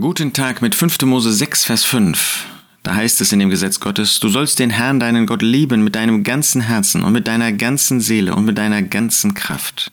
Guten 0.00 0.32
Tag 0.32 0.62
mit 0.62 0.76
5. 0.76 1.00
Mose 1.02 1.32
6, 1.32 1.64
Vers 1.64 1.84
5. 1.84 2.46
Da 2.84 2.94
heißt 2.94 3.20
es 3.20 3.32
in 3.32 3.40
dem 3.40 3.50
Gesetz 3.50 3.80
Gottes, 3.80 4.20
du 4.20 4.28
sollst 4.28 4.60
den 4.60 4.70
Herrn, 4.70 5.00
deinen 5.00 5.26
Gott, 5.26 5.42
lieben 5.42 5.82
mit 5.82 5.96
deinem 5.96 6.22
ganzen 6.22 6.60
Herzen 6.60 7.02
und 7.02 7.12
mit 7.12 7.26
deiner 7.26 7.50
ganzen 7.52 8.00
Seele 8.00 8.36
und 8.36 8.44
mit 8.44 8.58
deiner 8.58 8.82
ganzen 8.82 9.34
Kraft. 9.34 9.90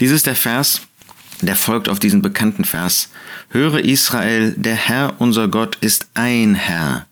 Dies 0.00 0.10
ist 0.10 0.26
der 0.26 0.34
Vers, 0.34 0.80
der 1.40 1.54
folgt 1.54 1.88
auf 1.88 2.00
diesen 2.00 2.20
bekannten 2.20 2.64
Vers. 2.64 3.10
Höre 3.50 3.78
Israel, 3.78 4.54
der 4.56 4.74
Herr 4.74 5.14
unser 5.18 5.46
Gott 5.46 5.76
ist 5.80 6.08
ein 6.14 6.56
Herr. 6.56 7.06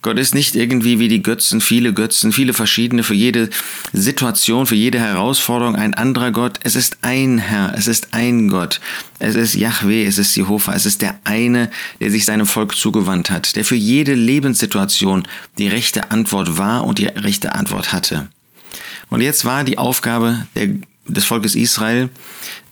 Gott 0.00 0.16
ist 0.16 0.32
nicht 0.32 0.54
irgendwie 0.54 1.00
wie 1.00 1.08
die 1.08 1.22
Götzen, 1.22 1.60
viele 1.60 1.92
Götzen, 1.92 2.32
viele 2.32 2.54
verschiedene, 2.54 3.02
für 3.02 3.14
jede 3.14 3.50
Situation, 3.92 4.66
für 4.66 4.76
jede 4.76 5.00
Herausforderung 5.00 5.74
ein 5.74 5.94
anderer 5.94 6.30
Gott. 6.30 6.60
Es 6.62 6.76
ist 6.76 6.98
ein 7.02 7.38
Herr, 7.38 7.74
es 7.76 7.88
ist 7.88 8.14
ein 8.14 8.48
Gott. 8.48 8.80
Es 9.18 9.34
ist 9.34 9.54
Yahweh, 9.54 10.04
es 10.04 10.18
ist 10.18 10.36
Jehova, 10.36 10.72
es 10.74 10.86
ist 10.86 11.02
der 11.02 11.18
eine, 11.24 11.68
der 12.00 12.12
sich 12.12 12.24
seinem 12.24 12.46
Volk 12.46 12.76
zugewandt 12.76 13.30
hat, 13.30 13.56
der 13.56 13.64
für 13.64 13.74
jede 13.74 14.14
Lebenssituation 14.14 15.26
die 15.58 15.66
rechte 15.66 16.12
Antwort 16.12 16.58
war 16.58 16.84
und 16.84 16.98
die 16.98 17.06
rechte 17.06 17.56
Antwort 17.56 17.92
hatte. 17.92 18.28
Und 19.10 19.20
jetzt 19.20 19.44
war 19.44 19.64
die 19.64 19.78
Aufgabe 19.78 20.46
der 20.54 20.68
des 21.08 21.24
Volkes 21.24 21.54
Israel, 21.54 22.10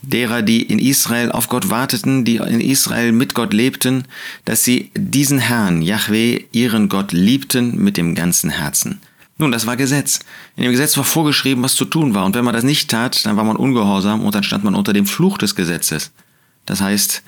derer, 0.02 0.42
die 0.42 0.62
in 0.62 0.78
Israel 0.78 1.32
auf 1.32 1.48
Gott 1.48 1.70
warteten, 1.70 2.24
die 2.24 2.36
in 2.36 2.60
Israel 2.60 3.12
mit 3.12 3.34
Gott 3.34 3.52
lebten, 3.52 4.04
dass 4.44 4.64
sie 4.64 4.90
diesen 4.94 5.38
Herrn, 5.38 5.82
Yahweh, 5.82 6.44
ihren 6.52 6.88
Gott 6.88 7.12
liebten 7.12 7.76
mit 7.82 7.96
dem 7.96 8.14
ganzen 8.14 8.50
Herzen. 8.50 9.00
Nun, 9.38 9.52
das 9.52 9.66
war 9.66 9.76
Gesetz. 9.76 10.20
In 10.56 10.62
dem 10.62 10.72
Gesetz 10.72 10.96
war 10.96 11.04
vorgeschrieben, 11.04 11.62
was 11.62 11.74
zu 11.74 11.84
tun 11.84 12.14
war. 12.14 12.24
Und 12.24 12.34
wenn 12.34 12.44
man 12.44 12.54
das 12.54 12.64
nicht 12.64 12.90
tat, 12.90 13.26
dann 13.26 13.36
war 13.36 13.44
man 13.44 13.56
ungehorsam 13.56 14.24
und 14.24 14.34
dann 14.34 14.42
stand 14.42 14.64
man 14.64 14.74
unter 14.74 14.94
dem 14.94 15.06
Fluch 15.06 15.36
des 15.36 15.54
Gesetzes. 15.54 16.12
Das 16.64 16.80
heißt, 16.80 17.22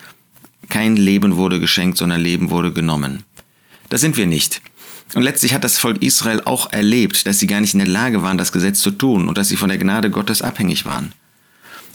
kein 0.68 0.96
Leben 0.96 1.36
wurde 1.36 1.60
geschenkt, 1.60 1.98
sondern 1.98 2.20
Leben 2.20 2.50
wurde 2.50 2.72
genommen. 2.72 3.24
Das 3.90 4.00
sind 4.00 4.16
wir 4.16 4.26
nicht. 4.26 4.62
Und 5.14 5.23
letztlich 5.23 5.54
hat 5.54 5.64
das 5.64 5.78
Volk 5.78 6.02
Israel 6.02 6.42
auch 6.45 6.73
erlebt, 6.73 7.26
dass 7.26 7.38
sie 7.38 7.46
gar 7.46 7.60
nicht 7.60 7.74
in 7.74 7.78
der 7.78 7.88
Lage 7.88 8.23
waren, 8.23 8.38
das 8.38 8.52
Gesetz 8.52 8.80
zu 8.80 8.90
tun 8.90 9.28
und 9.28 9.38
dass 9.38 9.48
sie 9.48 9.56
von 9.56 9.68
der 9.68 9.78
Gnade 9.78 10.10
Gottes 10.10 10.42
abhängig 10.42 10.84
waren. 10.84 11.12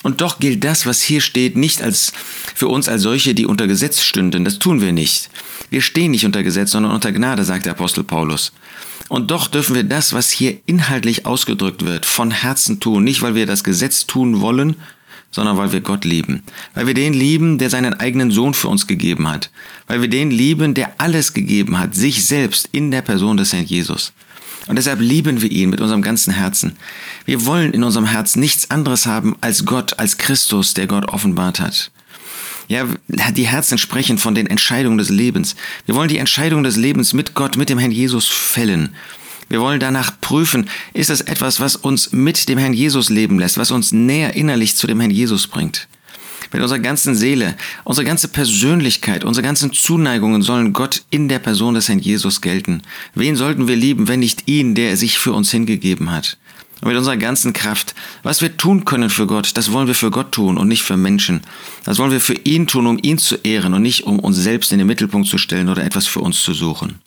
Und 0.01 0.19
doch 0.19 0.39
gilt 0.39 0.63
das, 0.63 0.85
was 0.85 1.01
hier 1.01 1.21
steht, 1.21 1.55
nicht 1.55 1.81
als 1.81 2.11
für 2.55 2.67
uns 2.67 2.89
als 2.89 3.03
solche, 3.03 3.33
die 3.33 3.45
unter 3.45 3.67
Gesetz 3.67 4.01
stünden. 4.01 4.43
Das 4.43 4.59
tun 4.59 4.81
wir 4.81 4.91
nicht. 4.91 5.29
Wir 5.69 5.81
stehen 5.81 6.11
nicht 6.11 6.25
unter 6.25 6.43
Gesetz, 6.43 6.71
sondern 6.71 6.91
unter 6.91 7.11
Gnade, 7.11 7.45
sagt 7.45 7.65
der 7.65 7.71
Apostel 7.71 8.03
Paulus. 8.03 8.51
Und 9.07 9.31
doch 9.31 9.47
dürfen 9.47 9.75
wir 9.75 9.83
das, 9.83 10.11
was 10.11 10.29
hier 10.29 10.57
inhaltlich 10.65 11.25
ausgedrückt 11.25 11.85
wird, 11.85 12.05
von 12.05 12.31
Herzen 12.31 12.79
tun, 12.79 13.03
nicht 13.03 13.21
weil 13.21 13.35
wir 13.35 13.45
das 13.45 13.63
Gesetz 13.63 14.05
tun 14.05 14.41
wollen, 14.41 14.75
sondern 15.33 15.57
weil 15.57 15.73
wir 15.73 15.81
Gott 15.81 16.05
lieben. 16.05 16.43
Weil 16.75 16.87
wir 16.87 16.93
den 16.93 17.13
lieben, 17.13 17.57
der 17.57 17.69
seinen 17.69 17.95
eigenen 17.95 18.31
Sohn 18.31 18.53
für 18.53 18.69
uns 18.69 18.87
gegeben 18.87 19.27
hat. 19.27 19.49
Weil 19.87 20.01
wir 20.01 20.07
den 20.07 20.31
lieben, 20.31 20.73
der 20.75 20.93
alles 20.99 21.33
gegeben 21.33 21.79
hat, 21.79 21.95
sich 21.95 22.25
selbst 22.25 22.69
in 22.71 22.91
der 22.91 23.01
Person 23.01 23.35
des 23.35 23.51
Herrn 23.51 23.65
Jesus. 23.65 24.13
Und 24.67 24.77
deshalb 24.77 25.01
lieben 25.01 25.41
wir 25.41 25.51
ihn 25.51 25.71
mit 25.71 25.81
unserem 25.81 26.01
ganzen 26.01 26.33
Herzen. 26.33 26.77
Wir 27.25 27.45
wollen 27.45 27.73
in 27.73 27.83
unserem 27.83 28.05
Herzen 28.05 28.39
nichts 28.39 28.71
anderes 28.71 29.05
haben 29.05 29.35
als 29.41 29.65
Gott, 29.65 29.99
als 29.99 30.17
Christus, 30.17 30.73
der 30.73 30.87
Gott 30.87 31.09
offenbart 31.09 31.59
hat. 31.59 31.91
Ja, 32.69 32.87
die 33.07 33.47
Herzen 33.47 33.77
sprechen 33.77 34.17
von 34.17 34.35
den 34.35 34.47
Entscheidungen 34.47 34.97
des 34.97 35.09
Lebens. 35.09 35.55
Wir 35.85 35.95
wollen 35.95 36.07
die 36.07 36.17
Entscheidung 36.17 36.63
des 36.63 36.77
Lebens 36.77 37.11
mit 37.11 37.33
Gott, 37.33 37.57
mit 37.57 37.69
dem 37.69 37.77
Herrn 37.77 37.91
Jesus 37.91 38.27
fällen. 38.29 38.95
Wir 39.53 39.61
wollen 39.61 39.79
danach 39.79 40.19
prüfen, 40.19 40.67
ist 40.93 41.11
es 41.11 41.21
etwas, 41.21 41.59
was 41.59 41.75
uns 41.75 42.11
mit 42.11 42.49
dem 42.49 42.57
Herrn 42.57 42.73
Jesus 42.73 43.11
leben 43.11 43.37
lässt, 43.37 43.59
was 43.59 43.69
uns 43.69 43.91
näher 43.91 44.33
innerlich 44.33 44.75
zu 44.75 44.87
dem 44.87 44.99
Herrn 44.99 45.11
Jesus 45.11 45.45
bringt. 45.45 45.87
Mit 46.51 46.63
unserer 46.63 46.79
ganzen 46.79 47.13
Seele, 47.13 47.55
unsere 47.83 48.03
ganze 48.03 48.29
Persönlichkeit, 48.29 49.23
unsere 49.23 49.45
ganzen 49.45 49.71
Zuneigungen 49.71 50.41
sollen 50.41 50.73
Gott 50.73 51.03
in 51.11 51.29
der 51.29 51.37
Person 51.37 51.75
des 51.75 51.87
Herrn 51.87 51.99
Jesus 51.99 52.41
gelten. 52.41 52.81
Wen 53.13 53.35
sollten 53.35 53.67
wir 53.67 53.75
lieben, 53.75 54.07
wenn 54.07 54.21
nicht 54.21 54.47
ihn, 54.47 54.73
der 54.73 54.97
sich 54.97 55.19
für 55.19 55.33
uns 55.33 55.51
hingegeben 55.51 56.09
hat? 56.09 56.39
Und 56.81 56.87
mit 56.87 56.97
unserer 56.97 57.17
ganzen 57.17 57.53
Kraft, 57.53 57.93
was 58.23 58.41
wir 58.41 58.57
tun 58.57 58.85
können 58.85 59.11
für 59.11 59.27
Gott, 59.27 59.51
das 59.53 59.71
wollen 59.71 59.85
wir 59.85 59.93
für 59.93 60.09
Gott 60.09 60.31
tun 60.31 60.57
und 60.57 60.67
nicht 60.67 60.81
für 60.81 60.97
Menschen. 60.97 61.41
Das 61.83 61.99
wollen 61.99 62.09
wir 62.11 62.21
für 62.21 62.33
ihn 62.33 62.65
tun, 62.65 62.87
um 62.87 62.97
ihn 62.99 63.19
zu 63.19 63.35
ehren 63.35 63.75
und 63.75 63.83
nicht 63.83 64.07
um 64.07 64.17
uns 64.17 64.37
selbst 64.37 64.71
in 64.71 64.79
den 64.79 64.87
Mittelpunkt 64.87 65.27
zu 65.27 65.37
stellen 65.37 65.69
oder 65.69 65.83
etwas 65.83 66.07
für 66.07 66.21
uns 66.21 66.41
zu 66.41 66.55
suchen. 66.55 67.03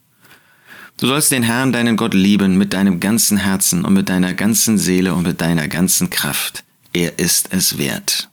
Du 0.99 1.07
sollst 1.07 1.31
den 1.31 1.43
Herrn, 1.43 1.73
deinen 1.73 1.99
Gott, 1.99 2.15
lieben 2.15 2.57
mit 2.57 2.73
deinem 2.73 3.01
ganzen 3.01 3.37
Herzen 3.37 3.85
und 3.85 3.93
mit 3.93 4.09
deiner 4.09 4.33
ganzen 4.33 4.79
Seele 4.79 5.13
und 5.13 5.25
mit 5.27 5.43
deiner 5.43 5.69
ganzen 5.69 6.09
Kraft. 6.09 6.65
Er 6.95 7.19
ist 7.19 7.53
es 7.53 7.77
wert. 7.77 8.31